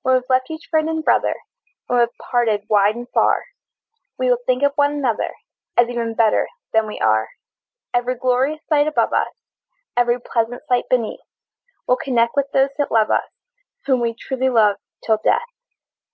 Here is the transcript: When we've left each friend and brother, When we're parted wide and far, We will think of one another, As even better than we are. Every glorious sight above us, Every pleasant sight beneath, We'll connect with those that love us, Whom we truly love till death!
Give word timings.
When 0.00 0.14
we've 0.14 0.30
left 0.30 0.50
each 0.50 0.68
friend 0.70 0.88
and 0.88 1.04
brother, 1.04 1.34
When 1.88 1.98
we're 1.98 2.08
parted 2.18 2.64
wide 2.70 2.96
and 2.96 3.06
far, 3.10 3.44
We 4.16 4.30
will 4.30 4.38
think 4.46 4.62
of 4.62 4.72
one 4.76 4.94
another, 4.94 5.34
As 5.76 5.90
even 5.90 6.14
better 6.14 6.48
than 6.72 6.86
we 6.86 6.98
are. 7.00 7.28
Every 7.92 8.14
glorious 8.14 8.62
sight 8.66 8.86
above 8.86 9.12
us, 9.12 9.34
Every 9.94 10.18
pleasant 10.18 10.62
sight 10.70 10.88
beneath, 10.88 11.20
We'll 11.86 11.98
connect 11.98 12.34
with 12.34 12.50
those 12.54 12.70
that 12.78 12.90
love 12.90 13.10
us, 13.10 13.28
Whom 13.84 14.00
we 14.00 14.14
truly 14.14 14.48
love 14.48 14.76
till 15.04 15.18
death! 15.22 15.44